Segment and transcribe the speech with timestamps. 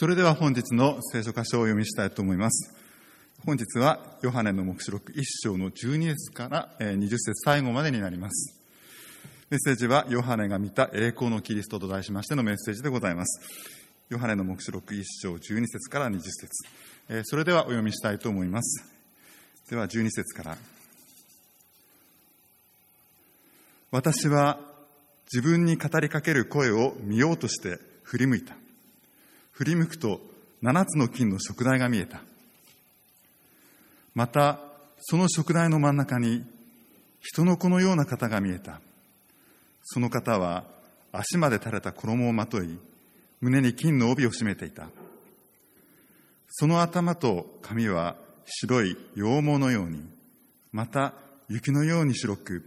[0.00, 2.72] それでは本日の聖書箇所をお読みしたいと思います。
[3.44, 8.56] 本日はヨハネの目視録1章の12節から20節最後までになります。
[9.50, 13.40] メッセージはヨハネが見た栄光のキリストと題しましてのメッセージでございます。
[14.08, 18.84] ヨハネの目視録1章12節から20節それではお読みしたいと思います。
[19.68, 20.58] では12節から。
[23.90, 24.60] 私は
[25.24, 28.54] 自分に語りかける声を見ようとして振り向いた。
[29.58, 30.20] 振り向くと
[30.62, 32.20] 七つの金の食台が見えた。
[34.14, 34.60] また、
[35.00, 36.44] その食台の真ん中に
[37.20, 38.80] 人の子のような方が見えた。
[39.82, 40.62] その方は
[41.10, 42.78] 足まで垂れた衣をまとい、
[43.40, 44.90] 胸に金の帯を締めていた。
[46.50, 50.08] その頭と髪は白い羊毛のように、
[50.70, 51.14] また
[51.48, 52.64] 雪のように白く、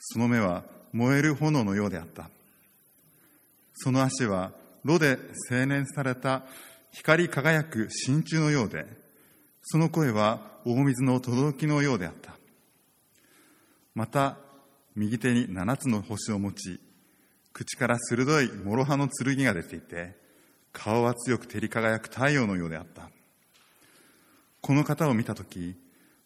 [0.00, 2.28] その目は燃える炎のようであった。
[3.74, 4.50] その足は
[4.84, 6.44] 炉で精錬された
[6.92, 8.86] 光り輝く真鍮のようで、
[9.62, 12.34] その声は大水の轟きのようであった。
[13.94, 14.36] また、
[14.94, 16.80] 右手に七つの星を持ち、
[17.52, 20.16] 口から鋭い諸刃の剣が出ていて、
[20.72, 23.08] 顔は強く照り輝く太陽のようであった。
[24.60, 25.76] この方を見たとき、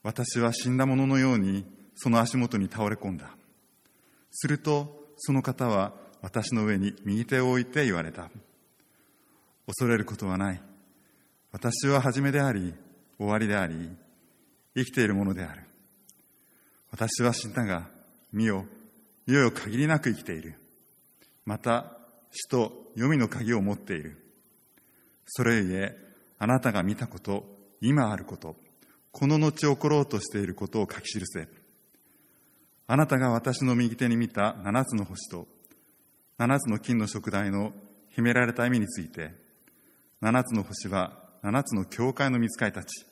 [0.02, 1.64] 私は死んだ者のように
[1.96, 3.30] その足元に倒れ込んだ。
[4.30, 8.30] すると、その方は私の上に右手を置いて言われた。
[9.68, 10.62] 恐れることはない。
[11.52, 12.72] 私は初めであり、
[13.18, 13.90] 終わりであり、
[14.74, 15.62] 生きているものである。
[16.90, 17.90] 私は死んだが、
[18.32, 18.64] 見よ、
[19.26, 20.54] いよいよ限りなく生きている。
[21.44, 21.98] また、
[22.30, 24.16] 死と黄泉の鍵を持っている。
[25.26, 25.96] それゆえ、
[26.38, 27.44] あなたが見たこと、
[27.82, 28.56] 今あること、
[29.12, 31.46] この後起ころうとしていることを書き記せ。
[32.86, 35.46] あなたが私の右手に見た七つの星と、
[36.38, 37.74] 七つの金の食台の
[38.08, 39.47] 秘められた意味について、
[40.20, 43.06] 七つの星は七つの教会の見つかりたち。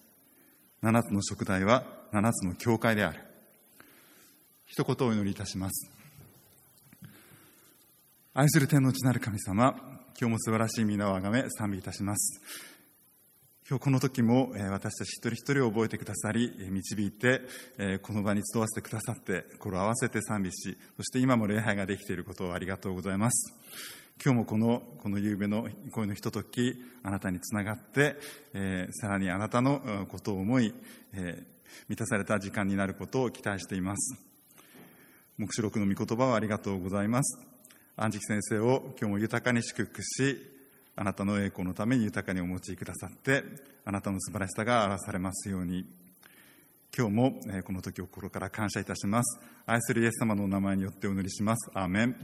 [0.83, 3.21] 七つの食材は七つの教会である。
[4.67, 5.91] 一言お祈りいたします。
[8.35, 9.77] 愛する天の地なる神様、
[10.21, 12.43] 今日も素晴らしい皆をあがめ賛美いたします。
[13.69, 17.41] 今日この時も私たち一人一人を覚えてくださり、導いて、
[18.03, 23.53] この場に集わせてくださって、心を合わせて賛美し、そして今も礼拝ができていることをありがとうございます。
[24.25, 28.15] 今日もこの、この夕べの恋のひととき、あなたにつながって、
[28.55, 30.73] え、さらにあなたのことを思い、
[31.15, 31.43] え、
[31.89, 34.17] 満たされた時間になることを期待しています。
[35.39, 37.45] 目視録の御言葉をありがとうございます。
[37.97, 40.55] 安食先生を今日も豊かに祝福し、
[40.99, 43.45] あなたの栄光のために豊かにお持ちくださって、
[43.85, 45.85] あなたの素晴らしさが表されますように、
[46.97, 47.33] 今日も
[47.65, 49.39] この時を心から感謝いたします。
[49.67, 51.71] 愛するイエス様のお名前によってお祈りします。
[51.75, 52.17] アーメン。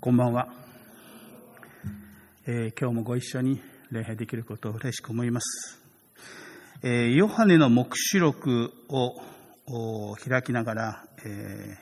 [0.00, 0.52] こんばんは、
[2.46, 5.78] えー、今日もご一緒に礼拝できることを嬉しく思います。
[6.82, 11.76] え、ヨハネの黙示録を開きながら、え、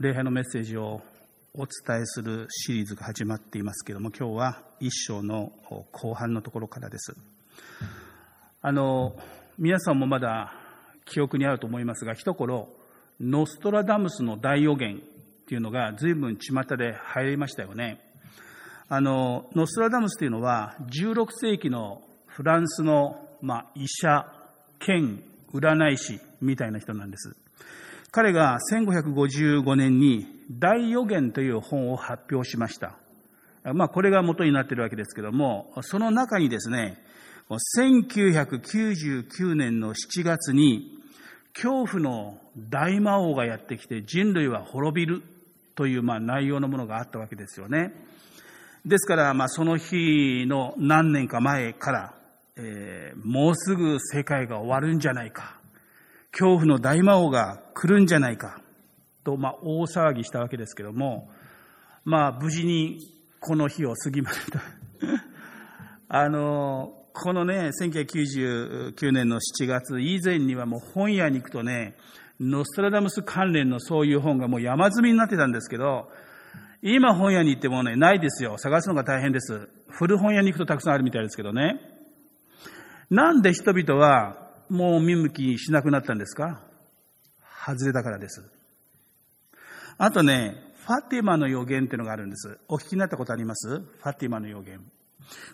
[0.00, 1.02] 礼拝のメッセージを
[1.54, 5.52] お伝えするシリーズが始まっていますけれども、今日は一章の
[5.92, 7.14] 後半のところからです。
[8.60, 9.14] あの、
[9.56, 10.52] 皆さんもまだ
[11.04, 12.74] 記憶にあると思いますが、一頃、
[13.20, 15.00] ノストラダムスの大予言っ
[15.46, 18.11] ていうのが随分巷で流行りましたよね。
[18.94, 24.26] あの、ノストラダムスというのは16世紀のフランスの、まあ、医者、
[24.80, 25.22] 兼
[25.54, 27.34] 占い師みたいな人なんです。
[28.10, 32.98] 彼が1555年に大予言という本を発表しました。
[33.72, 37.02] まあ、これが元になっているわけですけども、その中にですね、
[37.48, 40.98] 1999年の7月に
[41.54, 45.22] 恐怖の大魔王がやってきて人類は滅びる
[45.76, 48.11] というまあ内容のものがあったわけですよね。
[48.84, 52.14] ですから、まあ、その日の何年か前から、
[52.56, 55.60] えー、もうすぐ世界が終わるんじゃないか、
[56.32, 58.60] 恐怖の大魔王が来るんじゃないか、
[59.22, 61.30] と、まあ、大騒ぎしたわけですけども、
[62.04, 62.98] まあ、無事に
[63.38, 64.60] この日を過ぎました。
[66.08, 71.94] あの、このね、1999年の7月以前にはもう本屋に行くとね、
[72.40, 76.10] ノストラダムス関連のそういう本がもう山積みになってたんですけど、
[76.84, 78.58] 今本屋に行ってもね、ないですよ。
[78.58, 79.68] 探すのが大変です。
[79.88, 81.80] 古本屋に行くとたくさんあるみたいですけどね。
[83.08, 86.60] なんで人々はもう見向きしなくなったんですか？
[87.64, 88.42] 外れだからです。
[89.96, 92.58] あとね、ファティマの予言っていうのがあるんです。
[92.66, 93.78] お聞きになったことあります？
[93.78, 94.80] ファティマの予言。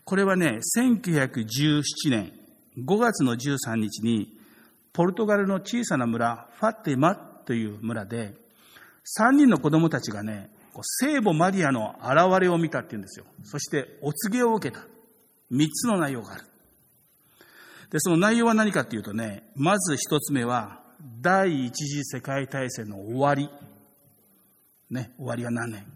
[0.07, 2.33] これはね、1917年
[2.79, 4.33] 5月の13日に、
[4.95, 8.35] ポルトガルの小さな村、ファッテマという村で、
[9.19, 10.51] 3人の子供たちがね、
[10.83, 13.27] 聖母マリアの現れを見たっていうんですよ。
[13.43, 14.85] そしてお告げを受けた。
[15.51, 16.45] 3つの内容がある。
[17.91, 20.83] で、その内容は何かっていうとね、まず1つ目は、
[21.21, 23.49] 第一次世界大戦の終わり。
[24.91, 25.87] ね、終わりは何年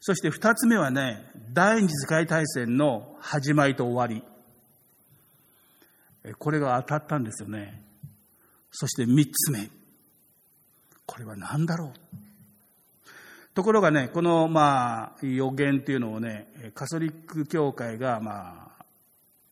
[0.00, 4.24] そして2つ目はね、第二次世界大戦の始まりと終わり。
[6.38, 7.82] これが当たったんですよね。
[8.70, 9.70] そして3つ目。
[11.06, 12.25] これは何だろう
[13.56, 18.84] ところがね、この、まあ、予言っていうのをね、カソリック教会が、まあ、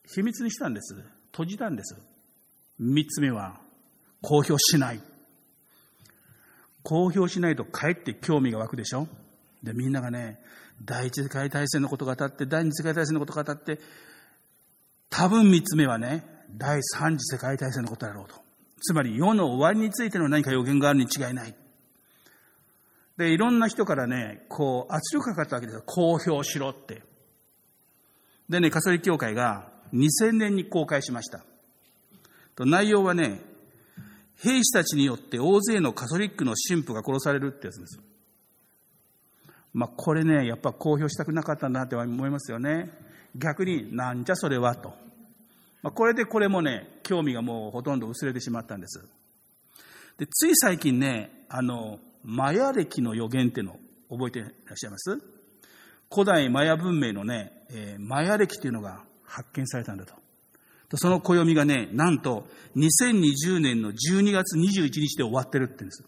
[0.07, 0.95] 秘密にしたんです。
[1.33, 1.97] 閉じたんです。
[2.79, 3.59] 三つ目は、
[4.21, 5.01] 公表しない。
[6.83, 9.09] 公表しないとかえって興味が湧くでしょ
[9.63, 10.39] で、みんながね、
[10.85, 13.81] 第一次世界大戦のことが当たって、第二次世界大戦のことが当たって、
[15.09, 18.35] 多分三つ目はね、第三次世界大戦のことだろうと。
[18.83, 21.55] つまり世の終わりについての何か予言があるに違いない。
[23.17, 25.83] で、いろんな人からね、こう、圧力かかったわけですよ。
[25.87, 27.03] 公表しろって。
[28.49, 31.45] でね、カソリック教会が2000年に公開しました。
[32.57, 33.41] と内容はね、
[34.37, 38.01] 兵士たちによって大勢のカソリックの神父が殺されるってやつです。
[39.73, 42.91] まあ、これね、やっぱ公表したくなかったんだって思いますよね。
[43.37, 44.95] 逆に、なんじゃそれはと。
[45.83, 49.05] まあ、これでこれもね、興味がもうほとんど薄れてしまったんです。
[50.19, 53.79] で、つい最近ね、あの、マヤ歴の予言っていうの
[54.09, 55.19] を覚えていらっしゃいます？
[56.13, 60.15] 古代マヤ文明のね、えー、マヤ歴っていうのが発見されたんだと。
[60.97, 66.05] その暦がね、なんと2020年の12月21日で終わってるって言うんです。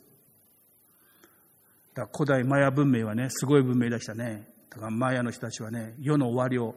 [1.95, 4.47] だ古代マヤ文明はね、すごい文明でしたね。
[4.71, 6.75] だからマヤの人たちはね、世の終わりを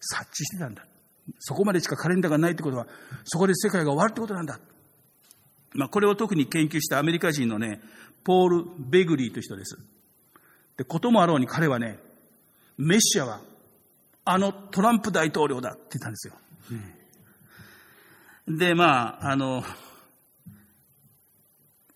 [0.00, 0.84] 察知してたんだ。
[1.38, 2.86] そこまでしかカレンダーがないってことは、
[3.24, 4.58] そこで世界が終わるってことなんだ。
[5.74, 7.80] まあ、これを特に研究したアメリカ人のね、
[8.22, 9.76] ポール・ベグリーという人です。
[10.76, 11.98] で、こともあろうに彼はね、
[12.78, 13.40] メシアは、
[14.24, 16.34] あのトランプ大統領だって言ったんですよ。
[18.46, 19.62] で、まあ、あの、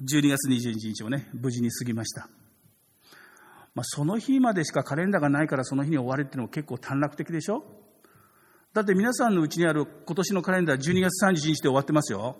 [0.03, 2.29] 12月21日もね、無事に過ぎました。
[3.75, 7.65] まあ、その日までしかカレンダーがないからその日に終わりっていうのも結構短絡的でしょ？
[8.75, 12.37] だって皆さんのうちにある今年のカレンダー12月31日で終わってますよ。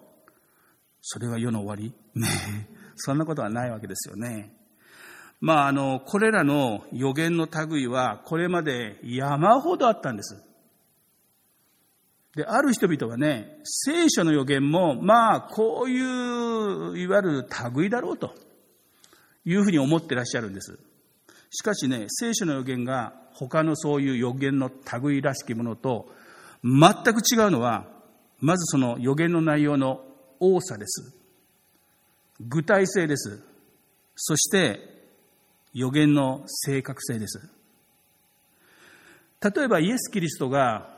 [1.01, 1.95] それが世の終わり？
[2.15, 2.29] ね
[2.97, 4.55] そんなことはないわけですよね。
[5.41, 10.43] まあ、あの、これらの予言の類は、これまで山ほどあったんです。
[12.35, 18.35] で、ある人々はね、聖書の予言も、まあ、こういう、いわゆる類だろうと
[19.45, 20.79] いうふうに思ってらっしゃるんです。
[21.51, 24.71] しかしね、聖書の予言が他のそういう予言の
[25.03, 26.11] 類らしきものと
[26.65, 27.87] 全く違うのは、
[28.41, 30.05] まずその予言の内容の
[30.41, 31.15] 多さです。
[32.41, 33.43] 具体性です。
[34.15, 34.81] そして
[35.73, 37.51] 予言の正確性です。
[39.41, 40.97] 例えばイエス・キリストが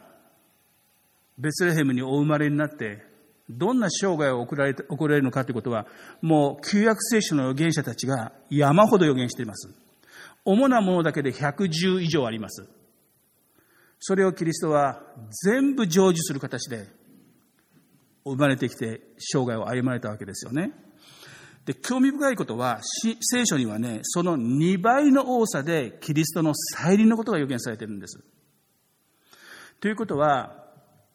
[1.39, 3.03] ベツレヘムにお生まれになって
[3.49, 5.87] どんな生涯を送られ送られるのかということは
[6.23, 9.69] もう旧約聖書の預言者たちが山ほど預言しています。
[10.45, 12.67] 主なものだけで110以上あります。
[13.99, 15.03] それをキリストは
[15.45, 16.87] 全部成就する形で
[18.33, 20.73] 生まれてきて生涯を歩まれたわけですよね。
[21.65, 22.81] で、興味深いことは、
[23.21, 28.19] 聖書にはね、その2倍の多さでキリストの再臨のことが予言されてるんです。
[29.81, 30.61] ということは、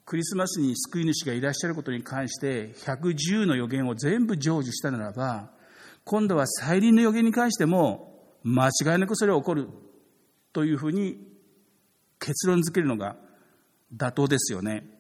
[0.05, 5.49] クリスマスに救い主がいらっしゃることに関して110の予言を全部成就したならば、
[6.03, 9.69] 今度は再臨の予言に関しても間違いなくそれは起こる
[10.53, 11.17] というふうに
[12.19, 13.17] 結論づけるのが
[13.95, 14.94] 妥当ですよね。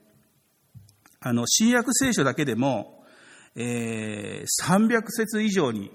[1.27, 2.95] あの、新約聖書だけでも
[3.55, 5.91] えー、300節以上に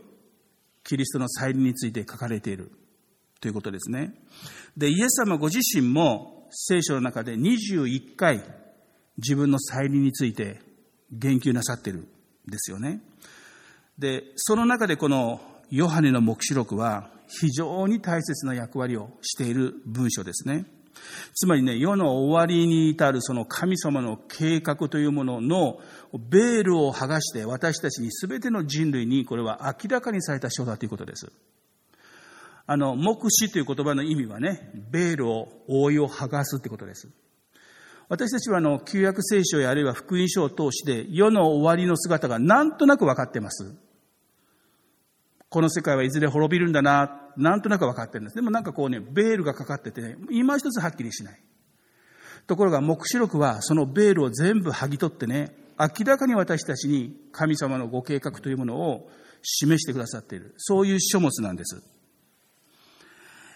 [0.82, 2.72] キリストの再臨について書かれている
[3.40, 4.14] ということですね。
[4.76, 8.42] で、イエス様ご自身も聖書の中で21回
[9.18, 10.60] 自分の再臨について
[11.12, 12.02] 言及なさってるん
[12.50, 13.02] ですよね。
[13.98, 20.64] で、その中でこのヨハネの黙示録は非常に大切な役割をしている文書ですね。
[21.34, 25.80] つまりね、世の終わりに至るその神様の計画というものの
[26.12, 31.32] ベールを剥がして私たちに全ての人類にこれは明らかにされた書だということです。
[32.66, 37.08] あの、目視という言葉の意味はね、ベールを覆いを剥がすってことです。
[38.08, 43.74] 私たちはあの、旧約聖書やあるいは福音書を通して世の終わりの姿がなんとなく分かってます。
[45.48, 48.34] この世界はいずれ滅びるんだな、なんとなく分かってるんです。
[48.34, 51.40] でもなんかこうね、ベールがかかっててね、今一つはっきりしない。
[52.46, 59.08] ところが黙示録はそのベールを全部剥ぎ取ってね、明らかに私たちに神様のご計画というものを
[59.42, 60.54] 示してくださっている。
[60.56, 61.82] そういう書物なんです。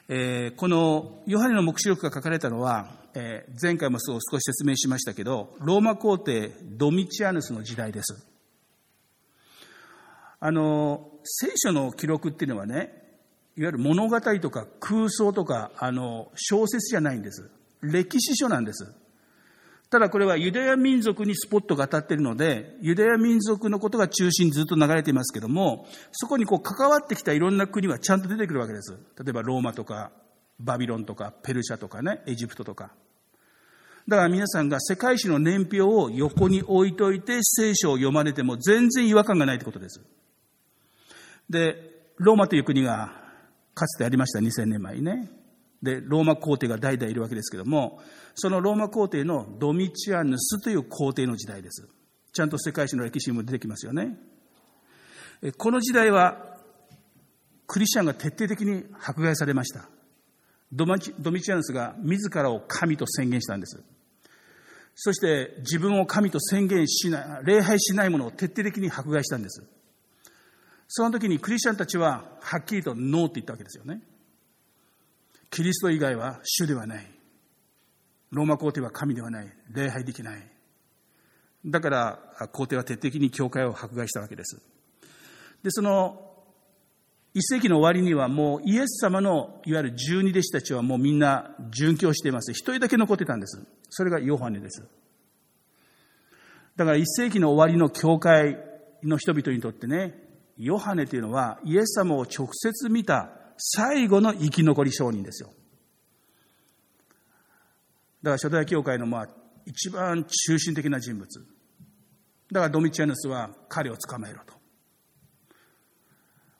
[0.09, 8.26] えー、このヨハネの黙示録が書かれたのは、えー、前回もそう少し説明しましたけど、ローマ皇帝ドミチアヌスの時代です。
[10.40, 13.03] あの、聖書の記録っていうのはね、
[13.56, 17.50] いわゆる物語とか空想とか、あの、小説じゃないんです。
[17.82, 18.92] 歴史書なんです。
[19.90, 28.92] ただこれはユダヤ民族にスポットが当たっているので、ユダヤ民族のことが中心にずっと流れていますけども、そこにこう関わってきたいろんな国はちゃんと出てくるわけです。
[28.92, 30.11] 例えばローマとか、
[30.58, 32.90] バビロンとか、ペルシャとかね、エジプトとか。
[34.08, 40.02] だから皆さんが世界史の年表を横に置いといて聖書を読まれても全然違和感がないということです。
[41.49, 43.24] で、ローマという国が
[43.75, 45.31] かつてありました、2000年前にね。
[45.83, 48.00] で、ローマ皇帝が代々いるわけですけども、
[48.35, 51.87] そのローマ皇帝のドミチアヌスという皇帝の時代です。
[52.33, 54.16] ちゃんと世界史の歴史にも出てきますよね。
[55.59, 56.57] この時代は、
[57.66, 59.88] クリスチャンが徹底的に迫害されました。
[60.73, 60.99] ドミ
[61.43, 63.83] チアヌスが自らを神と宣言したんです。
[64.97, 69.62] そして自分を神と宣言しない、礼拝しないものを徹底的に迫害したんです。
[70.88, 74.00] その時にクリスチャンたちははっきりとノーって言ったわけですよね。
[75.50, 77.07] キリスト以外は主ではない。
[78.31, 79.53] ローマ皇帝は神ではない。
[79.71, 80.43] 礼拝できない。
[81.64, 82.19] だから、
[82.53, 84.61] 皇帝は徹底的に教会を迫害したわけです。
[85.62, 86.35] で、その、
[87.33, 92.53] 一世紀の終わりにはもうイエス様のいわゆる十二弟子たちはもうみんな殉教しています。
[92.53, 93.67] 一人だけ残ってたんです。
[93.91, 94.87] それがヨハネです。
[96.76, 98.59] だから一世紀の終わりの教会
[99.03, 100.14] の人々にとってね、
[100.56, 105.50] ヨハネというのはイエス様を直接見た最後の生き残り商人ですよ。
[108.23, 109.28] だから初代教会のまあ
[109.66, 111.26] 一番中心的な人物。
[112.52, 114.54] だからドミチアヌスは彼を捕まえろと。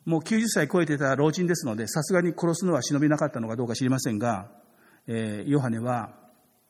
[0.05, 4.51] もう90歳超えてた老人ですので、さすがに殺すのは忍びなかったのかどうか知りませんが、
[5.07, 6.15] えー、ヨハネは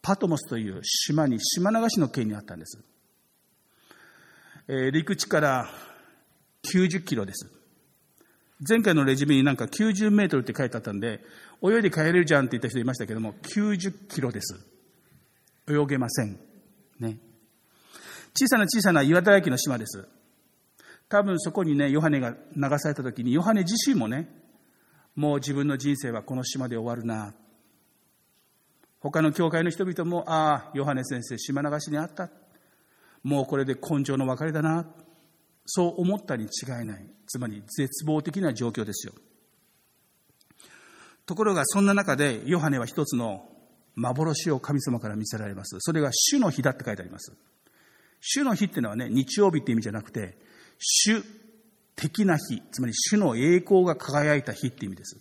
[0.02, 2.78] パトモスという島に島流しの県にあったんです。
[4.68, 5.68] えー、陸地から
[6.64, 7.50] 90キロです。
[8.66, 11.20] 前回のレジュメになんか90メートルって書いてあったんで、
[11.62, 14.58] 泳いで帰れるじゃんって言った人いましたけども、90キロです。
[15.68, 16.38] 泳げません。
[16.98, 17.18] ね。
[18.36, 20.08] 小さな小さな岩だらけの島です。
[21.08, 24.28] 多分そこにね、ヨハネが流された時に、ヨハネ自身もね、
[25.14, 27.34] もう自分の人生はこの島で終わるな。
[29.00, 32.30] 他の教会の人々も、ああ、ヨハネ先生、島流しにあった。
[33.22, 34.86] もうこれで根性の別れだな。
[35.66, 37.06] そう思ったに違いない。
[37.26, 39.14] つまり絶望的な状況ですよ。
[41.26, 43.48] ところがそんな中でヨハネは一つの
[43.96, 45.76] 幻を神様から見せられます。
[45.80, 47.32] それが主の日だって書いてあります。
[48.20, 50.36] 主の日っていうのはね、日曜日って意味じゃなくて、
[50.78, 51.22] 主
[51.96, 55.18] 的な日、つまり主の栄光が輝いた日って意味です。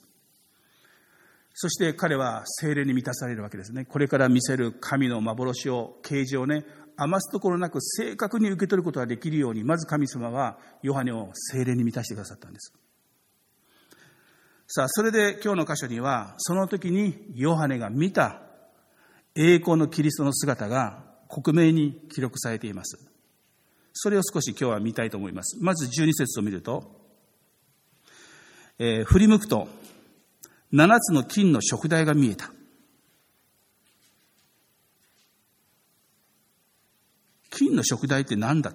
[1.54, 3.86] そして彼は精霊に満たされるわけですね。
[3.86, 6.66] これから見せる神の幻を、啓示をね、
[6.98, 12.74] 余すところなく正確に受け取ることができるように、まず神様はヨハネを精霊に満たしてくださったんです。
[14.68, 18.42] さあ、それで今日の箇所には、その時にヨハネが見た
[19.36, 22.98] 栄光のキリストの姿が克明に記録されています。
[23.94, 25.58] それを少し今日は見たいと思います。
[25.62, 27.00] まず12節を見ると、
[28.80, 29.68] えー、振り向くと、
[30.74, 32.52] 7つの金の食台が見えた。
[37.54, 38.74] 金の食台って何だ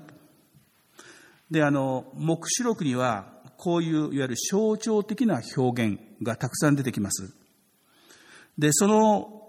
[1.51, 7.35] で、あの、目視録には、こういう、いわゆる象徴的な表現がたくさん出てきます。
[8.57, 9.43] で、その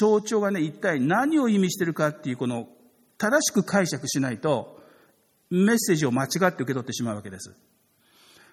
[0.00, 2.68] 象徴がね、一体何を意味してるかっていう、この、
[3.18, 4.82] 正しく解釈しないと、
[5.48, 7.56] メッセージを間違って受け取ってしまうわけです。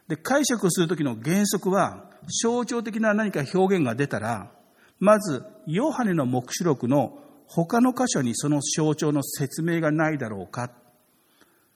[0.08, 2.10] で、解釈をするときの原則は、
[2.42, 4.52] 象徴的な何か表現が出たら、
[5.00, 10.72] まず、ヨハネの目視録の他の箇所にその象徴の説明がないだろうか。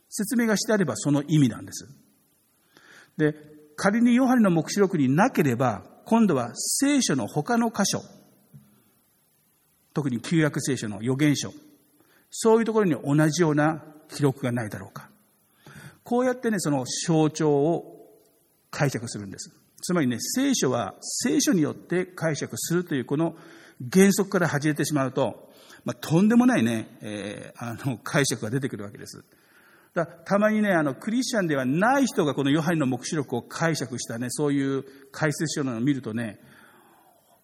[0.09, 1.87] 説明がしてあればその意味なんです。
[3.17, 3.35] で、
[3.75, 8.01] 仮にヨハネの目視録になければ、今度は聖書の他の箇所、
[9.93, 11.51] 特に旧約聖書の預言書、
[12.29, 15.09] そういうところに同じような記録がないだろうか。
[16.03, 18.09] こうやってね、その象徴を
[18.71, 19.51] 解釈するんです。
[19.81, 23.35] つまりね、聖書は聖書によって解釈するというこの
[23.91, 25.46] 原則から外れてしまうと、
[25.87, 29.23] まあ、とんでもないね、えー、あの、解釈が出てくるわけです。
[29.93, 36.41] だたまにね、あの、クリスチャンではない人がこのヨハネの目視録を解釈したね、そういう解説書なのを見るとね、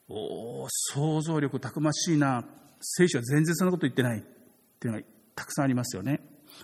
[0.09, 2.43] お想像力たくましいな、
[2.81, 6.19] 聖書は全然そんなこと言ってないっていうのがたくさんありますよね。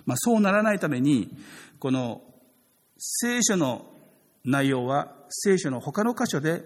[0.05, 1.33] まあ、そうならないために、
[1.79, 2.23] この
[2.97, 3.85] 聖書の
[4.43, 6.61] 内容は聖書の他の箇所で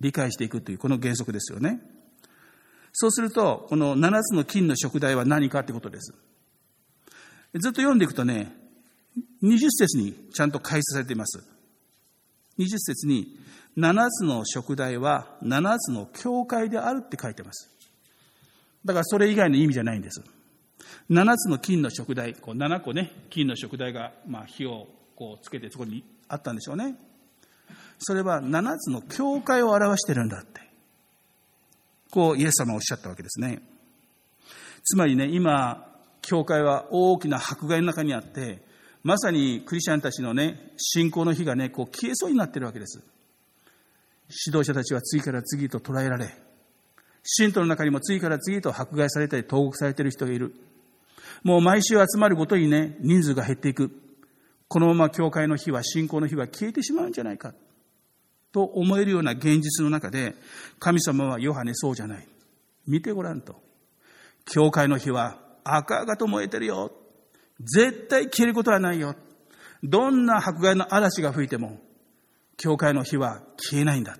[0.00, 1.82] 理解していくというこの原則ですよね。
[2.98, 6.14] そうすると、この7つの金の食材は何かということです。
[7.52, 8.56] ずっと読んでいくとね、
[9.42, 11.46] 20節にちゃんと解説されています。
[12.58, 13.38] 20節に、
[13.76, 17.70] 7つの食材は7つの教会であるって書いてます。
[18.82, 20.22] だからそれ以外の意味じゃないんです。
[21.10, 26.96] 7つの金の食材、こう7個ね、金の食材が、まあ、火をこうつけてそこにあったんでしょうね。
[27.98, 30.65] それは7つの教会を表してるんだって。
[32.16, 33.60] こうイエス様はおっしゃったわけですね。
[34.84, 35.86] つまりね、今、
[36.22, 38.62] 教会は大きな迫害の中にあって、
[39.02, 43.04] まさにクリスチャンたちのね、信仰の火がね、こう消えそうになってるわけです。
[44.46, 46.34] 指導者たちは次から次と捕らえられ、
[47.22, 50.54] 信徒の中にも次から次と迫害されたり投獄されている人がいる。
[51.42, 53.90] もう毎週集まるごとにね、人数が減っていく。
[54.68, 57.52] このまま教会の火は、信仰の火は消えてしまうんじゃないか。
[58.56, 60.34] と思えるような現実の中で、
[60.78, 62.26] 神様はヨハネそうじゃない。
[62.86, 63.56] 見てごらんと。
[64.46, 66.90] 教会の火は赤々と燃えてるよ。
[67.60, 69.14] 絶対消えることはないよ。
[69.82, 71.80] どんな迫害の嵐が吹いても、
[72.56, 74.16] 教会の火は消えないんだ。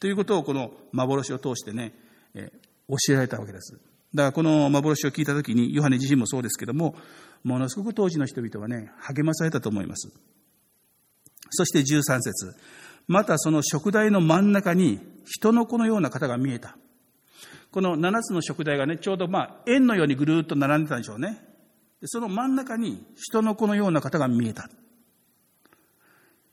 [0.00, 1.94] ということをこの幻を通してね、
[2.34, 2.52] え
[2.90, 3.72] 教えられたわけです。
[3.72, 3.82] だか
[4.14, 6.94] らこの幻を聞いたときに、ヨハネ自身もそうですけども、
[7.42, 10.12] ものすごく当時の人々はね、励まされたと思います。
[11.48, 12.54] そして13節
[13.06, 16.76] またその食台の真ん中に人の子のような方が見えた。
[17.70, 21.38] この7つの食台がね、ちょうどまあ円のようにぐるっと並んでたんでしょうね。
[22.04, 24.68] その真ん中に人の子のような方が見えた。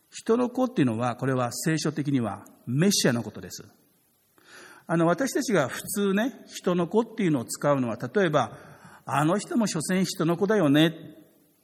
[0.10, 3.66] 人の子っていうのは、これは聖書的にはメシアのことです。
[4.86, 8.52] あの、私たちが普通ね、人の子っていうのを使うのは、例えば、
[9.06, 10.92] あの人も所詮人の子だよねっ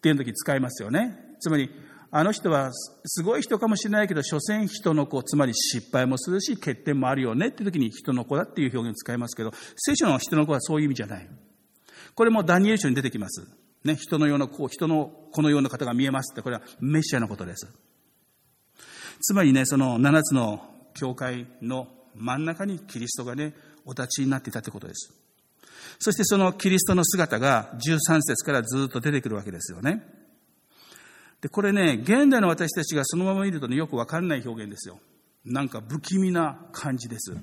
[0.01, 1.17] ていう時使いますよね。
[1.39, 1.69] つまり、
[2.11, 11.29] あの人はすごい人かもしれないけど、所詮人の子、つまり失敗もするし、欠点もあるよねっていう時に人の子だっていう表現を使いますけど、聖書の人の子はそういう意味じゃない。
[12.15, 13.48] これもダニエル書に出てきます。
[13.83, 17.67] ね、人のような子、人の子のような方が見えますって、これはメシアのことです。
[19.22, 20.61] つまりね、その7つの
[20.95, 23.53] 教会の真ん中にキリストがね、
[23.85, 25.13] お立ちになっていたということです。
[26.00, 30.19] そしてそのキリストの姿が13節からずっと出てくるわけですよね。
[31.41, 34.99] で、これね、現代の私たちがそのまま見るとね、よくわかんない表現ですよ。
[35.45, 37.35] なんか不気味な感じです。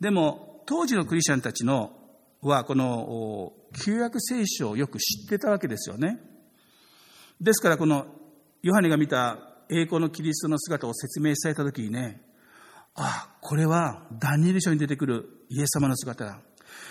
[0.00, 1.96] でも、当時のクリスチャンたちの
[2.42, 3.52] は、この
[3.84, 6.18] 旧約聖書をよく知ってたわけですよね。
[7.40, 8.06] ですから、この
[8.62, 9.38] ヨハネが見た
[9.70, 12.20] 栄光のキリストの姿を説明されたときにね、
[12.94, 16.40] ああ、これはダニエル書に出てくるイエス様の姿だ。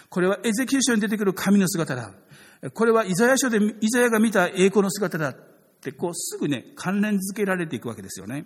[0.10, 2.12] これはエゼキエル書に出てくる神の姿だ。
[2.74, 5.36] これはイザヤ書でイザヤが見た栄光の姿だ
[5.82, 8.46] って、こうすぐね、関連づけられていくわけですよね。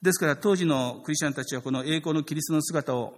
[0.00, 3.14] ですから当時のクリスチャンたちはこの栄光のキリストの姿を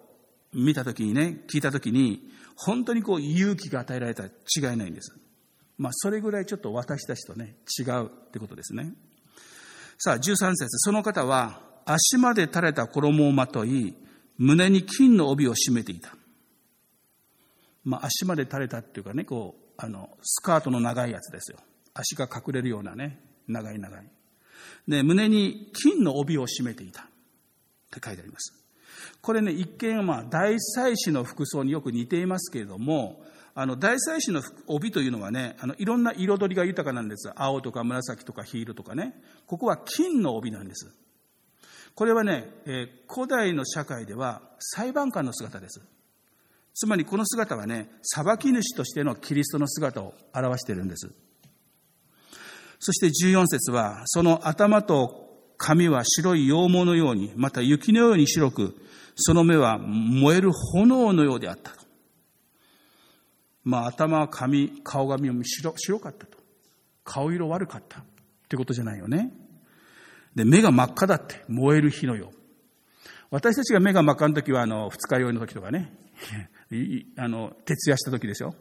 [0.53, 4.29] 見たときにね、聞いたときに、本当にこう勇気が与えられた違
[4.75, 5.17] いないんです。
[5.79, 8.93] まあそれぐらいちょっと私たちとね、違うってことですね。
[9.99, 13.95] さあ、13節その方は足まで垂れた衣をまとい、
[14.37, 16.17] 胸に金の帯を締めていた。
[17.85, 21.59] まあ、足まで垂れたっていうかね、こう、あの、スカートの長いやつですよ。
[21.95, 24.07] 足が隠れるようなね、長い長い。
[24.87, 27.03] で、胸に金の帯を締めていた。
[27.03, 27.07] っ
[27.91, 28.53] て書いてあります。
[29.21, 37.31] これね、一見、まあ、大祭司の服装によく似ていますけれども、あの、大祭司の帯というのはね、あの、いろんな彩りが豊かなんです。
[37.37, 39.15] 青とか紫とか黄色とかね。
[39.47, 40.93] ここは金の帯なんです。
[41.95, 45.81] これはね、えー、古代の社会では裁判官の姿です。
[46.75, 51.13] つまりこの姿はね、裁き主としてのキリストの姿を表しているんです。
[52.87, 58.77] そして14節は、その頭と髪は白い羊毛のように、また雪のように白く、
[59.17, 61.73] その目は燃える炎のようであった。
[63.63, 66.37] まあ頭、髪、顔髪も白白かったと。
[67.05, 68.05] 顔色悪かったっ
[68.51, 69.33] てことじゃないよね。
[70.35, 72.37] で、目が真っ赤だって、燃える火のよう。
[73.31, 75.97] 私たちが目が真っ赤の時は、あの、二日酔いの時とかね、
[77.17, 78.55] あの、徹夜した時でしょ。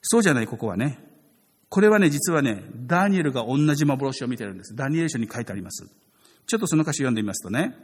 [0.00, 1.09] そうじゃない、ここはね。
[1.70, 4.74] これはね、実はね、ダニエルが同じ幻を見てるんです。
[4.74, 5.86] ダニエル書に書いてあります。
[6.46, 7.76] ちょっとその歌詞読んでみますとね、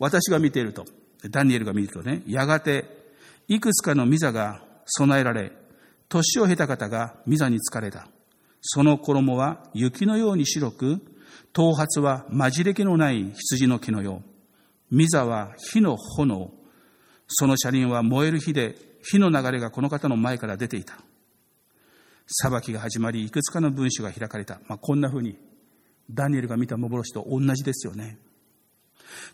[0.00, 0.84] 私が見ていると、
[1.30, 2.84] ダニエルが見るとね、やがて、
[3.46, 5.52] いくつかのミザが備えられ、
[6.08, 8.08] 年を経た方がミザに疲れた。
[8.60, 11.00] その衣は雪のように白く、
[11.52, 14.22] 頭髪は混じれ気のない羊の毛のよ
[14.90, 14.96] う。
[14.96, 16.52] ミザは火の炎。
[17.28, 20.98] その車輪は燃える火で、火の流れがこの方の前から出ていた。
[22.26, 24.60] 裁きが始まり、いくつかの文書が開かれた。
[24.68, 25.38] まあ、こんな風に、
[26.10, 28.18] ダニエルが見た幻と同じですよね。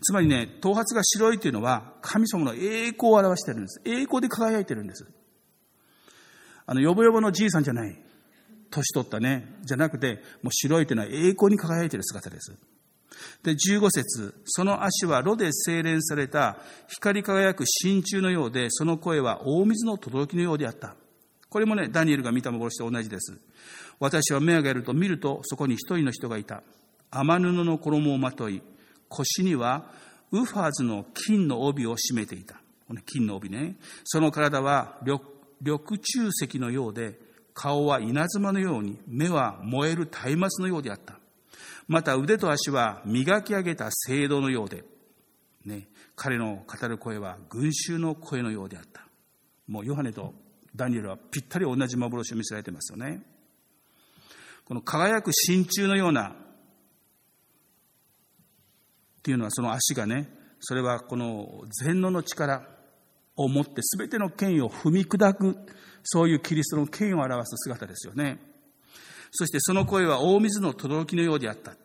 [0.02, 3.80] つまりね、頭髪が白いというのは、神様の栄光を表しているんです。
[3.84, 5.06] 栄光で輝いてるんです。
[6.66, 7.98] あの、よぼよぼのじいさんじゃない。
[8.70, 12.52] 年取ったね、じゃなくて、もう白いというのは栄光に輝いている姿です。
[13.42, 20.96] で、15節その足は炉で精錬された光り輝く真鍮のようで、その声は大水の轟きのようであった。
[21.52, 23.38] これもね、ダニエルが見た幻と同じです。
[24.00, 26.62] 私は目を上げると見ると、そこに一人の人がいた。
[27.10, 28.62] 雨布の衣をまとい、
[29.10, 29.90] 腰には
[30.30, 32.54] ウファーズの金の帯を締めていた。
[32.88, 33.76] この金の帯ね。
[34.04, 35.20] その体は緑
[36.00, 37.20] 中石のようで、
[37.52, 41.18] 顔は稲妻のように、目は燃える松明のようであった。
[41.86, 44.84] また腕と足は磨き上げた聖堂のようで、
[45.66, 45.86] ね、
[46.16, 49.06] 彼の語る声は群衆の声のようであった。
[49.68, 50.32] もうヨハネと
[50.74, 53.22] ダニエルはぴったり同じ幻を見せられてますよね。
[54.64, 56.34] この輝く真鍮のようなっ
[59.22, 60.28] ていうのはその足がね、
[60.60, 62.66] それはこの全能の力
[63.36, 65.56] を持って全ての権威を踏み砕く、
[66.02, 68.38] そういうキリストの権威を表す姿ですよね。
[69.30, 71.76] そしてその声は大水の轟のようであった。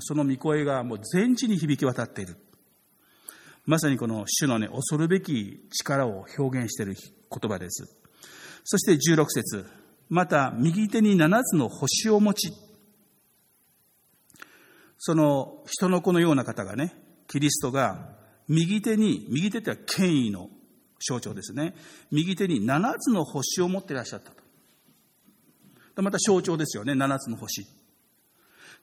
[0.00, 2.36] その御声がもう全地に響き渡っている。
[3.66, 6.94] まさにこの主のね、恐るべき力を表現している
[7.40, 7.84] 言葉です。
[8.64, 9.66] そして16節
[10.08, 12.52] また右手に七つの星を持ち、
[14.98, 16.94] その人の子のような方がね、
[17.28, 18.14] キリストが
[18.48, 20.50] 右手に、右手っては権威の
[21.00, 21.74] 象徴ですね。
[22.10, 26.02] 右手に七つの星を持っていらっしゃったと。
[26.02, 27.66] また象徴ですよね、七つの星。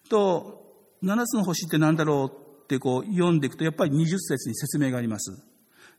[0.09, 0.61] と、
[1.01, 5.50] 七つの星って何だろうってこう読んでいくと、やっぱり二十節に説明があります。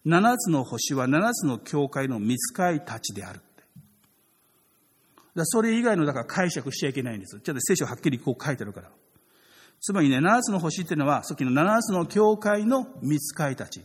[0.05, 3.41] 七つの星は七つの教会の見つかいたちである。
[5.35, 7.41] だそれ以外のだから解釈しちゃいけないんです。
[7.41, 8.91] ちょっと聖書はっきりこう書いてあるから。
[9.81, 13.83] つまりね、七つの星っていうのは、さっきの七つの教会の見つかいたち。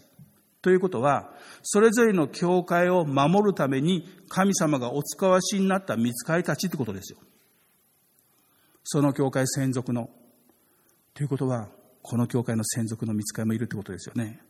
[0.61, 7.19] ということは、それぞれの教会を守るために神様がお使わしになった見つかいたちってことですよ。
[8.83, 10.09] その教会専属の。
[11.13, 11.69] ということは、
[12.01, 14.41] この教会の専属の見つかいもいるってことですよね。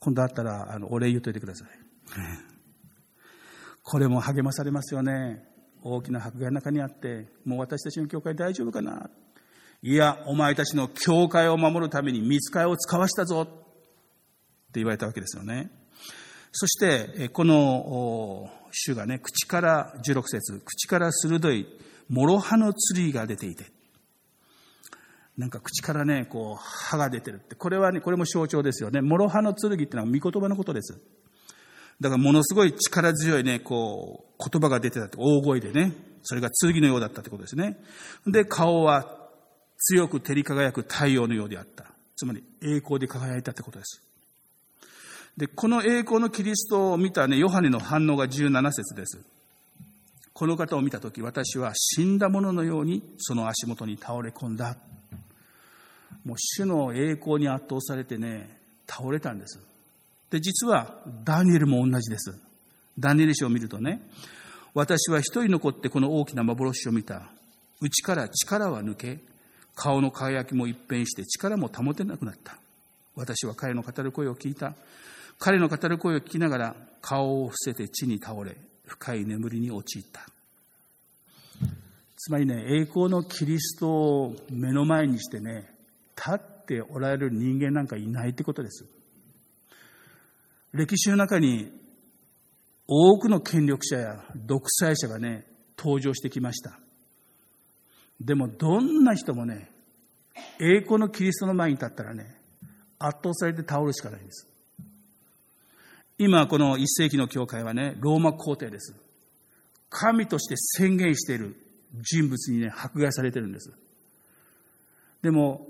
[0.00, 1.68] 今度あったら、あの、お礼言っといてください。
[3.82, 5.44] これも励まされますよね。
[5.82, 9.10] 大きな迫害の中にあって、もう私たちの教会大丈夫かな
[9.82, 15.70] いや、お前たちの教会を守るために見つかいを使わしたぞって言われたわけですよね。
[16.52, 21.66] そして、この主がね、口から16節口から鋭い
[22.08, 23.64] 諸刃の剣が出ていて、
[25.40, 27.54] なんか口からね、こう、歯が出てるって。
[27.54, 29.00] これはね、これも象徴ですよね。
[29.00, 31.00] 諸刃の剣ってのは御言葉のことです。
[31.98, 35.94] だからものすごい力強いね、こう、言葉が出てたって、大声でね。
[36.22, 37.78] それが剣のようだったってことですね。
[38.26, 39.30] で、顔は
[39.78, 41.86] 強く照り輝く太陽のようであった。
[42.16, 44.02] つまり、栄光で輝いたってことです。
[45.38, 49.22] で、この栄光のキリストを見たね、ヨハネの反応が17節です。
[50.34, 54.76] この方を見たとき、私は死んだ者のようにその足元に倒れ込んだ。
[56.24, 59.58] もう主の栄光に圧倒されてね、倒れたんです。
[60.30, 62.38] で、実はダニエルも同じです。
[62.98, 64.02] ダニエル書を見るとね、
[64.74, 67.30] 私は一人残ってこの大きな幻を見た。
[67.80, 69.18] 内から力は抜け、
[69.74, 72.58] 顔の輝きも一変して力も保てなくなった。
[73.16, 74.74] 私は彼の語る声を聞いた。
[75.38, 78.56] 彼の語る声を聞きながら顔を伏せて地に倒れ、
[78.86, 80.26] 深い眠りに陥った。
[82.16, 85.69] つまりね、栄光のキリストを目の前にしてね、
[86.24, 88.84] 立っておられる人間なんかいないってことです。
[90.72, 91.72] 歴史の中に
[92.86, 95.46] 多くの権力者や独裁者がね、
[95.78, 96.78] 登場してきました。
[98.20, 99.70] でもどんな人もね、
[100.60, 102.36] 栄光のキリストの前に立ったらね、
[102.98, 104.46] 圧倒されて倒るしかないんです。
[106.18, 108.94] 今この一世紀の教会はね、ローマ皇帝です。
[109.88, 111.56] 神として宣言している
[111.94, 113.72] 人物にね、迫害されてるんです。
[115.22, 115.66] でも、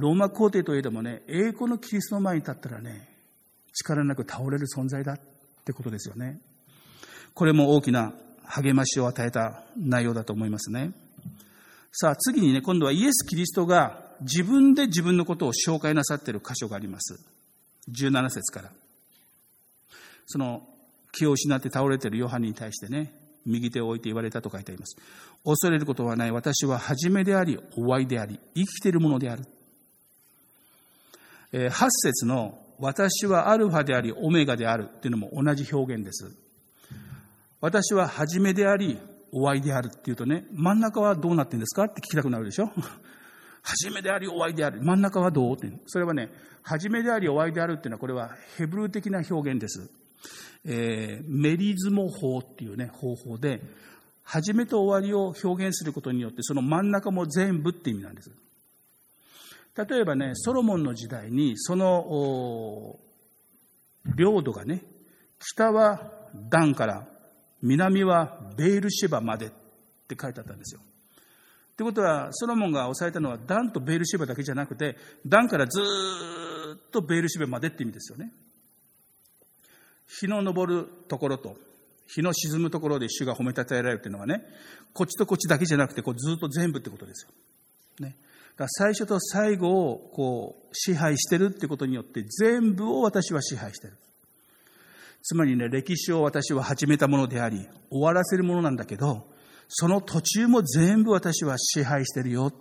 [0.00, 3.08] ローマ皇帝といえどもね、栄光のキリストの前に立ったらね、
[3.72, 5.20] 力なく倒れる存在だっ
[5.64, 6.40] てことですよね。
[7.34, 8.12] これも大きな
[8.44, 10.92] 励ましを与えた内容だと思いますね。
[11.92, 17.20] さあ次にね、今度はイエス・キリストが自分で自分のことを紹介なさっている箇所があります。
[17.90, 18.72] 17節から。
[20.26, 20.66] その
[21.12, 23.12] 気を失って倒れているヨハネに対してね、
[23.46, 24.96] 右手を置いて言われたと書いてあります。
[25.44, 26.30] 恐れることはない。
[26.30, 29.44] 私は初めであり、終わりであり、生きているものである。
[31.52, 36.34] 8節の私はアルファでありオメガであるっていうのも同じ表現です。
[37.60, 38.98] 私は初めであり
[39.32, 42.70] 終わりであるっていうとね、真ん中はどうなってんですかって聞きたくなるでしょ？
[43.62, 44.80] 初めであり終わりである。
[44.82, 45.70] 真ん中はどうって。
[45.86, 46.30] それはね、
[46.62, 49.90] 初めであり終わりであるっていうのはこれはヘブル的な表現です。
[50.64, 53.62] えー、メリズモ法っていうね、方法で、
[54.22, 58.30] 初めと終わりを表現することによって、その真ん中も全部って意味なんです。
[59.88, 62.98] 例えばね、ソロモンの時代に、その
[64.16, 64.82] 領土がね、
[65.38, 67.06] 北はダンから
[67.62, 69.50] 南はベールシェバまでっ
[70.08, 70.80] て書いてあったんですよ。
[70.80, 78.32] ってことは、ソロモンが抑えたのはダンとベールシェバだけじゃなくて、ダンからずっとベールシェバまでって意味ですよね。
[80.06, 81.56] 日の昇るところと、
[82.06, 84.44] 日の沈むところで主が褒めたたえられるっていうのはね、
[84.92, 87.30] こっちとこっちだけじゃなくて、こうずっと全部ってことですよ。
[88.00, 88.16] ね。
[88.68, 93.96] 最初と最後をこう支配してるってことによって、全部を私は支配してる。
[95.22, 99.26] つまりね、歴史を私は始めたものであり、終わらせるものなんだけど、
[99.68, 102.52] その途中も全部私は支配してるよ。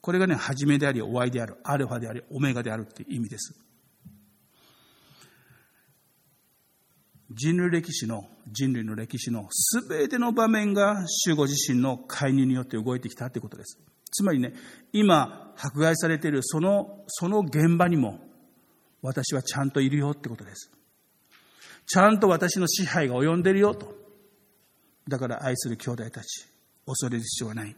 [0.00, 3.54] これがね、始めであり、終わりである、アルファであり、オメガであるっていう意味です。
[7.34, 9.48] 人類歴史の、人類の歴史の
[9.88, 13.78] 全ての場面が主ご自身の介入によって動いてきたということです。
[14.10, 14.52] つまりね、
[14.92, 18.20] 今迫害されているその、その現場にも
[19.02, 20.70] 私はちゃんといるよってことです。
[21.86, 23.94] ちゃんと私の支配が及んでるよと。
[25.08, 26.46] だから愛する兄弟たち、
[26.86, 27.76] 恐れる必要はない。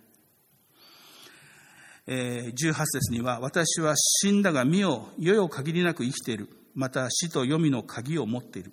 [2.06, 6.48] えー、18節には、私は死んだが身を、世よ限りなく生きている。
[6.74, 8.72] また死と読みの鍵を持っている。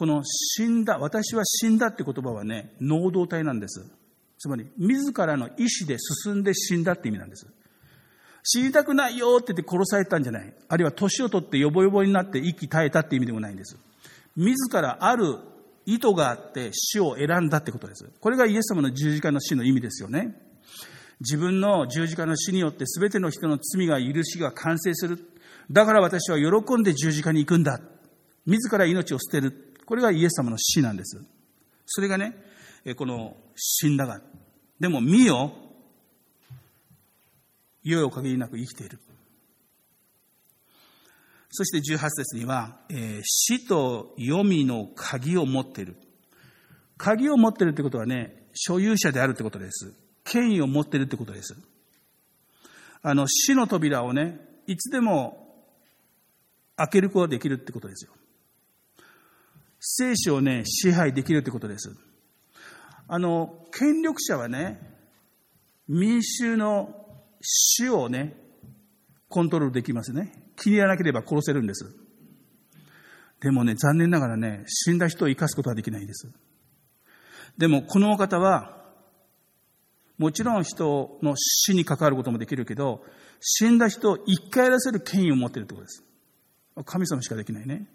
[0.00, 3.84] この死んだ、私は死んだって言葉はね、能動体なんです。
[4.38, 7.46] つまり、自らの意志で進んで死んだって意味なんです。
[8.42, 10.54] 死にたくないよって言って殺されたんじゃない。
[10.68, 13.76] あるいは年を取ってヨボヨボになって息絶えたって意味でもないんです。
[14.36, 15.36] 自らある
[15.84, 18.08] 意図があって死を選んだってことです。
[18.20, 20.34] これがイエス様の十字架の死の意味ですよね。
[21.20, 25.18] 自分の十字架の死によって全ての人の罪が許しが完成する。
[25.70, 27.82] だから私は喜んで十字架に行くんだ。
[28.46, 29.66] 自ら命を捨てる。
[29.90, 31.20] これがイエス様の死なんです。
[31.84, 32.36] それがね、
[32.94, 34.20] この死んだが。
[34.78, 35.50] でも見よ、
[37.82, 39.00] いよいよ限りなく生きている。
[41.50, 45.96] そして18節には、えー、死と読みの鍵を持っている。
[46.96, 49.92] 鍵を持っているってことはね、所有者であるってことです。
[50.22, 51.56] 権威を持っているってことです。
[53.02, 55.66] あの、死の扉をね、いつでも
[56.76, 58.12] 開けることができるってことですよ。
[59.80, 61.96] 生死をね、支配できるってことです。
[63.08, 64.78] あの、権力者はね、
[65.88, 66.94] 民衆の
[67.40, 68.36] 死をね、
[69.28, 70.52] コントロールできますね。
[70.56, 71.96] 気に入らなければ殺せるんです。
[73.40, 76.30] でもね、残念ながらね、死んだ人を生かすことはできないんです。
[77.56, 78.84] でも、このお方は、
[80.18, 83.02] もちろん人の死に関わることもできるけど、
[83.40, 86.04] 死んだ人を生き返らせる権威を持っているということです。
[86.84, 87.88] 神様しかできないね。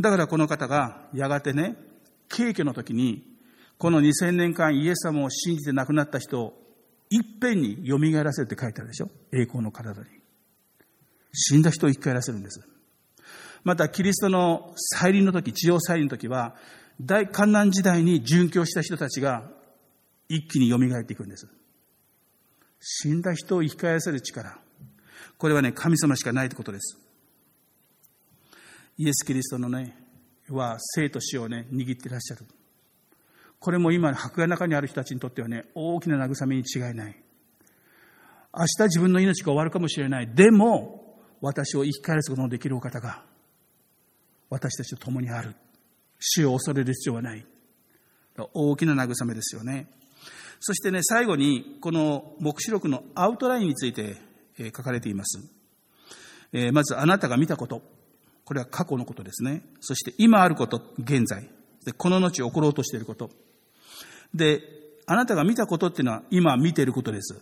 [0.00, 1.76] だからこの方がやがてね、
[2.28, 3.26] 敬挙の時に、
[3.78, 6.58] この2000年間イエス様を信じて亡くなった人を
[7.10, 9.10] いっぺんに蘇らせるって書いてあるでしょ？
[9.32, 10.08] 栄光の体に。
[11.32, 12.60] 死んだ人を生き返らせるんです。
[13.64, 16.56] また、キリストの再臨の時、地上再臨の時は、
[17.00, 19.50] 大観難時代に殉教した人たちが
[20.28, 21.48] 一気に蘇っていくんです。
[22.80, 24.58] 死んだ人を生き返らせる力。
[25.38, 26.98] これはね、神様しかないということです。
[28.98, 29.96] イエス・キリストのね、
[30.48, 32.44] は生と死をね、握っていらっしゃる。
[33.58, 37.22] これも今、迫害の中にある人たちにとってはね、大きな慰めに違いない。
[38.54, 40.34] 明日自分の命が終わるかもしれない。
[40.34, 43.24] でも、私を生き返らすことのできるお方が、
[44.50, 45.54] 私たちと共にある。
[46.18, 47.46] 死を恐れる必要はない。
[48.52, 49.86] 大きな慰めですよね。
[50.60, 54.16] そしてね、最後に、この目視録のアウトラインについて
[54.76, 55.40] 書かれています。
[56.72, 57.82] まず、あなたが見たこと。
[58.52, 59.62] これは過去のことですね。
[59.80, 61.48] そして今あること、現在。
[61.86, 63.30] で、この後起ころうとしていること。
[64.34, 64.60] で、
[65.06, 67.40] あなたが見たことっていうのは今見ていることです。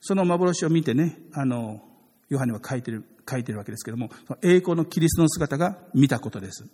[0.00, 1.82] その幻を見てね、あの、
[2.30, 4.08] ヨハネは書いてる、書いてるわけですけども、
[4.42, 6.64] 栄光のキリストの姿が見たことです。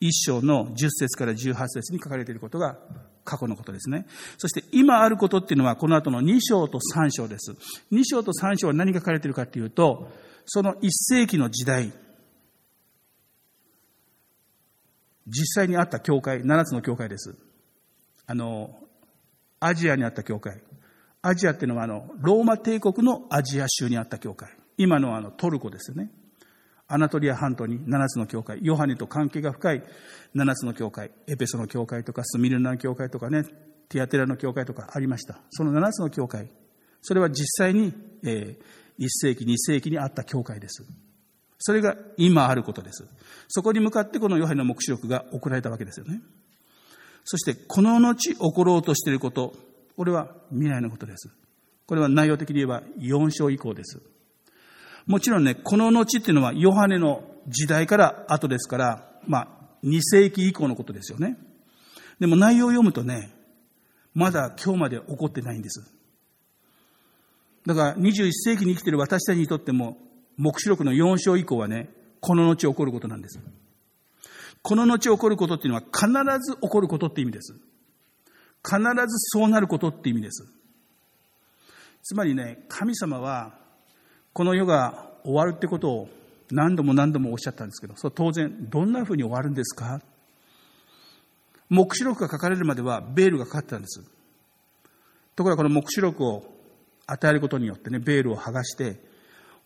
[0.00, 2.76] 一章の10節から18節に書かれていることが
[3.24, 4.06] 過去のことですね。
[4.36, 7.52] そして今あることっていうのはこの後の2章と3章です。
[7.92, 10.10] 2章と3章は何が書かれているかっていうと、
[10.46, 11.92] その1世紀の時代、
[15.26, 17.36] 実際にあった教会、7つの教会です。
[18.26, 18.78] あの、
[19.60, 20.62] アジアにあった教会。
[21.20, 24.48] アジアっていうのはあの、ローマ帝国のアジア州にあった教会。
[24.78, 26.10] 今のあのトルコですよね。
[26.88, 29.82] アナトリア半島に7つの教会、ヨハネと関係が深い
[30.36, 33.42] 7つの教会、エペソの教会とかスミルナの教会とかね、
[33.88, 35.40] ティアテラの教会とかありました。
[35.50, 36.48] その7つの教会、
[37.02, 38.62] それは実際に、えー、
[38.98, 40.84] 1世紀、2世紀にあった教会です。
[41.58, 43.06] それが今あることです。
[43.48, 46.20] そこに向かってこのヨハネの目視録が送られたわけですよね。
[47.24, 49.54] そしてこの後起ころうとしていること、
[49.96, 51.30] これは未来のことです。
[51.86, 54.00] これは内容的に言えば4章以降です。
[55.06, 59.48] もちろんね、この後っていうのはヨハネの時代から後ですから、まあ、
[59.84, 61.36] 2世紀以降のことですよね。
[62.18, 63.30] でも内容を読むとね、
[64.14, 65.84] まだ今日まで起こってないんです。
[67.66, 69.98] だから21世紀に生きている私たちにとっても、
[70.36, 73.40] 目視録の4章以降はね、この後起こることなんです。
[74.62, 76.08] この後起こることっていうのは必
[76.40, 77.54] ず起こることって意味です。
[78.64, 80.46] 必ずそうなることって意味です。
[82.02, 83.58] つまりね、神様は
[84.32, 86.08] この世が終わるってことを
[86.50, 90.00] 何度も何度もおっしゃったんですけど、それ当然、どんなふうに終わるんですか？
[91.68, 94.02] 目視録が書かれるまではベールがかかってたんです。
[95.34, 96.55] ところがこの目視録を
[97.06, 99.00] 与えることによってね、ベールを剥がして、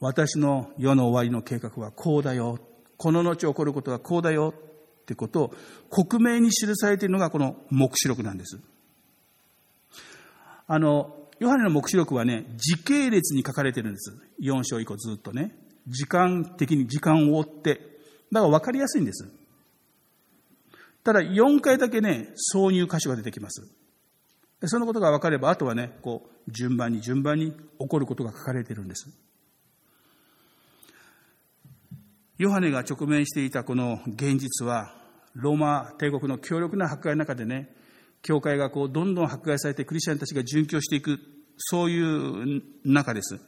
[0.01, 2.59] 私の世の終わりの計画はこうだよ。
[2.97, 4.55] この後起こることはこうだよ。
[4.57, 5.55] ってことを
[5.89, 8.61] 克明に記されているのがこの目視録なんです。
[10.67, 14.17] あの、ヨハネの目視録はね、時系列に書かれてるんです。
[14.41, 15.57] 4章以降ずっとね。
[15.89, 17.81] 時間的に時間を追って。
[18.31, 19.29] だから分かりやすいんです。
[21.03, 23.67] ただ4回だけね、挿入箇所が出てきます。
[24.69, 29.09] そのことが分かれば、あとはね、こう、順番に順番に起こることが書かれているんです。
[32.39, 34.95] ヨハネが直面していたこの現実は、
[35.35, 37.75] ローマ帝国の強力な迫害の中でね、
[38.23, 41.21] 教会がこうどんどん迫害されてクリスチャンたちが殉教していく、
[41.57, 43.41] そういう中です。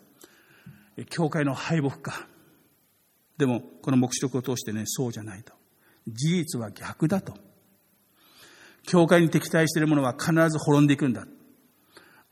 [1.10, 2.26] 教会の敗北か。
[3.38, 5.52] でも、この目視録を通してね、そうじゃないと。
[6.08, 7.34] 事実は逆だと。
[8.84, 11.26] 教会に敵対している者は必ず滅んでいくんだ。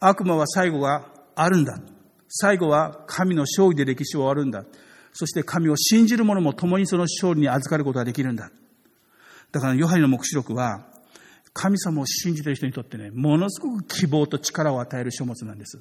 [0.00, 1.78] 悪魔は最後があるんだ。
[2.28, 4.64] 最後は神の勝利で歴史を終わるんだ。
[5.12, 8.50] そして神を信じる者も共にその勝利に預かることができるんだ。
[9.52, 10.86] だからヨハネの目視録は
[11.52, 15.78] 神様を信じている人にとってね、ものすごく希望と力を与える書物なんです。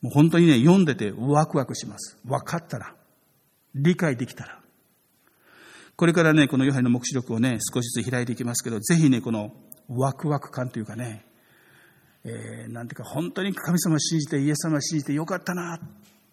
[0.00, 2.18] もう本当にね、読んでてワクワクします。
[2.24, 2.94] 分かったら。
[3.74, 4.57] 理解できたら。
[5.98, 9.50] これからね、このヨハネの目視録をね、少しずつ開いていきますけど、ぜひね、この
[9.88, 11.26] ワクワク感というかね、
[12.22, 15.80] えー、なんていうか、本当に神様を信じて、イエス様を信じてよかったな、っ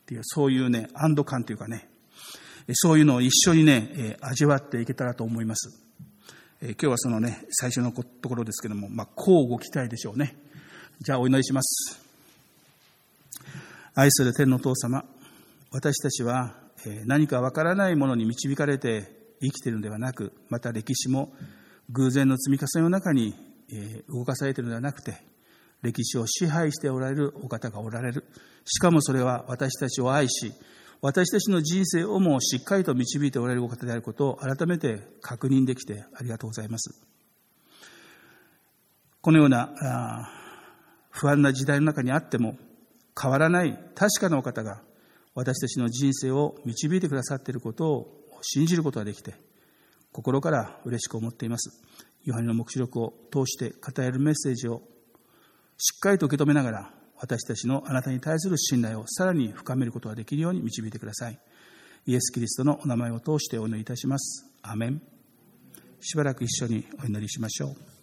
[0.06, 1.89] ていう、そういうね、安堵感というかね、
[2.73, 5.84] そういうのを一緒にね、えー、味わっていけたらと思います。
[6.62, 10.38] えー、今日はそのね、最初のところですけども、まあ、交互期待でしょうね。
[11.01, 11.99] じゃあお祈りします。
[13.95, 15.06] 愛する天の父様、
[15.71, 21.34] 私たちはえ何かわからないものに導かれて生きているのではなく、また歴史も
[21.89, 23.36] 偶然の積み重ねの中に
[24.10, 25.21] 動かされているのではなくて、
[25.82, 28.26] 歴史を支配しておられるお方がおられる。
[28.65, 30.54] しかもそれは私たちを愛し、
[31.02, 37.06] 私たちの人生をもしっかりと導いておられるお方であることを改めて確認できてありがとうございます。
[39.21, 40.30] このような
[41.12, 42.58] 不安な時代の中にあっても
[43.19, 44.82] 変わらない確かなお方が
[45.36, 49.36] 私たちの人生を導いてくださっていることを信じることができて
[50.12, 51.81] 心から嬉しく思っています。
[52.23, 54.81] ヨハネの黙示録を通して語れるメッセージを
[55.77, 61.39] しっかりと受け止めながら私たちのあなたに対する信頼をさらに深めることができるように導いてください。
[62.08, 64.45] イエス・キリストのお名前を通してお祈りいたします。
[64.62, 65.01] アメン。
[66.01, 67.94] しばらく一緒にお祈りしましょう。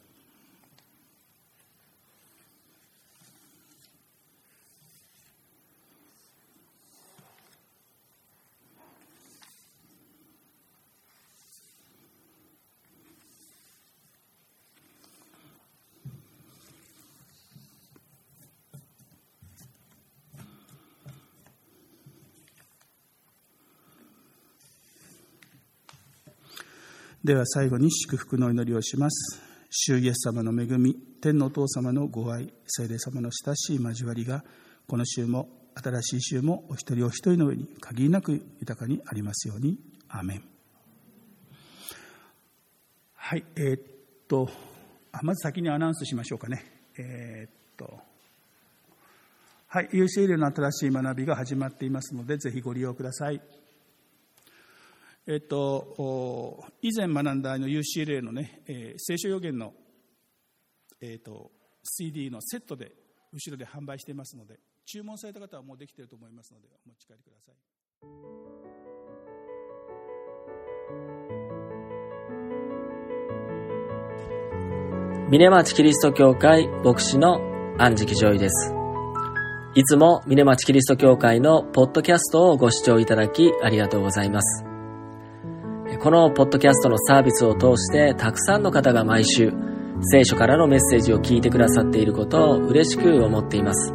[27.25, 29.41] では最後に祝福の祈りをします。
[29.71, 34.43] 主イエス様の恵み、天のお父様のご愛、聖霊様の親しい交わりが、
[34.89, 39.79] この週も、新しい週もお一人お一人の上に限りなく豊かにありますように。
[40.09, 40.45] アーメン。
[43.15, 43.83] はい、えー、っ
[44.27, 44.51] と
[45.13, 46.65] あ、まず先にアナウンスしましょうかね。
[46.99, 48.01] えー、っと、
[49.69, 53.41] はい、UCL の新しい学びが始まっていますので、ぜひご利用ください。
[55.27, 59.73] えっと、以前学んだあの UCLA のね、えー、聖書予言の、
[61.01, 61.53] えっと、
[61.85, 62.93] CD のセットで
[63.33, 67.55] 後ろで販売していますので、注文された方はもうできていると思いますので、お持ち帰りください。
[75.31, 77.41] 峰町キリスト教会牧師の
[77.79, 78.75] 安食ジョイです。
[79.75, 84.72] いつも峰町キリスト教会のポッドキャストをご視聴いただきありがとうございます。
[86.01, 89.53] このポッドキャストのサービスを通してたくさんの方が毎週
[90.03, 93.93] 聖書からのメッセージを聞いてくださっていることを嬉しく思っています。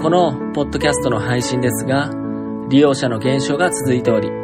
[0.00, 2.10] このポッドキャストの配信ですが
[2.68, 4.42] 利用者の減少が続いており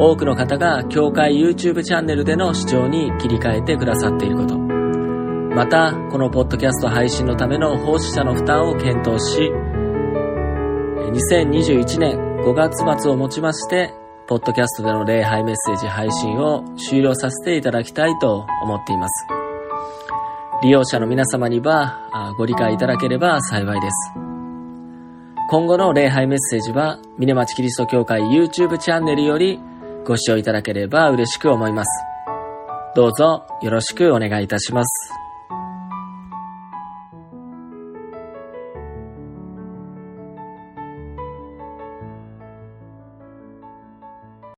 [0.00, 4.56] 多くの方が教会 YouTube チャンネルでの視聴に切り替えてくださっていること。
[4.56, 9.50] また、このポッドキャスト配信のための奉仕者の負担を検討し、
[11.10, 13.92] 2021年5月末をもちまして、
[14.28, 19.26] ポッドキャストでの礼拝メッセージ配信を終了させていただきたいと思っています。
[20.62, 24.12] 利用者の皆様にはご理解いただければ幸いです。
[25.50, 29.58] 今後の礼拝メッセージは、峰町キリスト教会 YouTube チャンネルより
[30.04, 32.04] ご視聴いただければ嬉しく思います。
[32.94, 35.27] どうぞよろしくお願いいたします。